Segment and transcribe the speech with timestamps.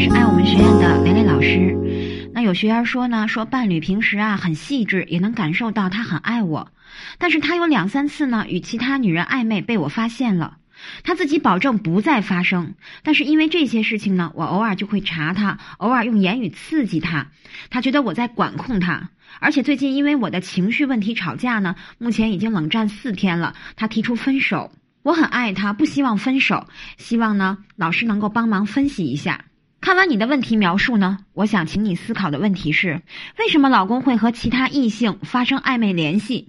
[0.00, 1.76] 是爱我们学院的蕾蕾老师。
[2.32, 6.72] 那有学员说呢，说伴侣平时啊很细致，也能感受到他很爱我，
[7.18, 10.56] 但是他有两三次呢与其他女人暧昧被我发现了，
[11.04, 17.26] 他自己保证不再发生，但是因为这些事情呢，我偶尔就会查他，偶尔用言语刺激他，
[17.68, 24.72] 他觉得我在管控他，而且最近因为我的情绪问题吵架呢，目前已经冷战四天了，他提出分手。
[25.02, 29.44] 我很爱他，不希望分手，希望呢老师能够帮忙分析一下。
[29.90, 33.02] 看完你的问题描述呢，我想请你思考的问题是：
[33.40, 36.46] 为什么老公会和其他异性发生暧昧联系？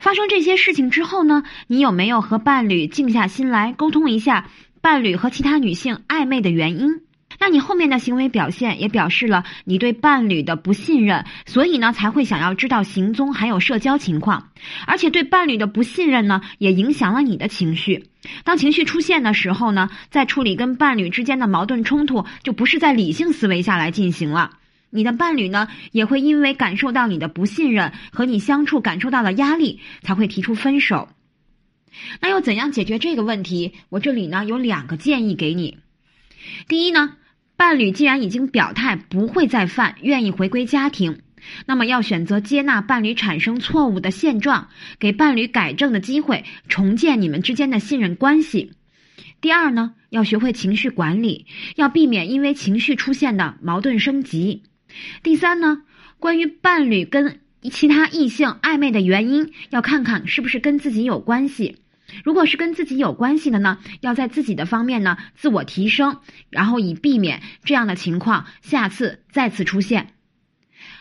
[0.00, 4.48] 发生这些事情之后呢，你有没有和伴侣静下心来沟通一下
[4.80, 7.02] 伴侣和其他女性暧昧的原因？
[7.40, 14.50] 那你后面的行为表现也表示了你对伴侣的不信任，所以呢才会想要知道行踪还有社交情况，
[14.86, 18.06] 而且对伴侣的不信任呢也影响了你的情绪。
[18.44, 24.58] 当情绪出现的时候呢，在处理跟伴侣之间的矛盾冲突，就不是在理性思维下来进行了。
[24.90, 31.08] 你的伴侣呢也会因为感受到你的不信任和你相处感受到了压力，才会提出分手。
[32.20, 33.74] 那要怎样解决这个问题？
[33.90, 35.78] 我这里呢有两个建议给你。
[36.66, 37.14] 第一呢。
[37.58, 41.18] 伴侣既然已经表态不会再犯，愿意回归家庭，
[41.66, 44.68] 那么要选择接纳伴侣产生错误的现状，
[45.00, 48.70] 给伴侣改正的机会，重建你们之间的信任关系。
[49.40, 54.62] 第二呢，要学会情绪管理，要避免因为情绪出现的矛盾升级。
[55.24, 55.82] 第三呢，
[56.20, 57.40] 关于伴侣跟
[57.72, 61.78] 其他异性暧昧的原因，要看看是不是跟自己有关系。
[62.24, 66.18] 如果是跟自己有关系的呢，要在自己的方面呢自我提升，
[66.50, 70.14] 然后以避免这样的情况下次再次出现。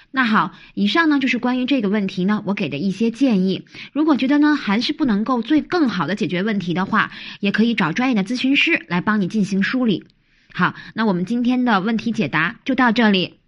[0.09, 3.65] 那好，以上呢就是关于这个问题呢我给的一些建议。
[3.93, 10.05] 如果觉得呢还是不能够最更好的解决问题的话，也可以找专业的咨询师来帮你进行梳理。
[10.53, 13.39] 好，那我们今天的问题解答就到这里。